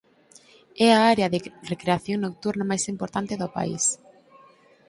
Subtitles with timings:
[0.85, 1.39] É a área de
[1.71, 3.83] recreación nocturna máis importante do país.